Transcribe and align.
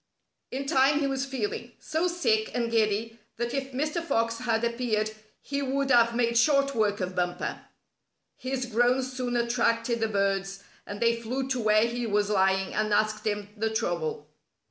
In 0.49 0.65
time 0.65 0.99
he 0.99 1.05
was 1.05 1.27
feeling 1.27 1.73
so 1.77 2.07
sick 2.07 2.49
and 2.55 2.71
giddy 2.71 3.19
that 3.37 3.53
if 3.53 3.71
Mr. 3.71 4.03
Fox 4.03 4.39
had 4.39 4.63
appeared 4.63 5.11
he 5.41 5.61
would 5.61 5.91
have 5.91 6.15
made 6.15 6.39
short 6.39 6.73
work 6.73 6.99
of 7.01 7.15
Bumper. 7.15 7.61
His 8.35 8.65
groans 8.65 9.13
soon 9.13 9.37
attracted 9.37 9.99
the 9.99 10.07
birds, 10.07 10.63
and 10.87 10.99
they 10.99 11.21
flew 11.21 11.47
to 11.49 11.59
where 11.59 11.85
he 11.85 12.07
was 12.07 12.31
lying 12.31 12.73
and 12.73 12.91
asked 12.91 13.27
him 13.27 13.49
the 13.55 13.69
trouble. 13.69 14.27